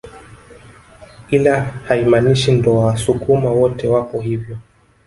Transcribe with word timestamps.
Ila 1.29 1.61
haimaanishi 1.87 2.51
ndo 2.51 2.75
wasukuma 2.75 3.49
wote 3.51 3.87
wapo 3.87 4.19
hivyo 4.21 4.57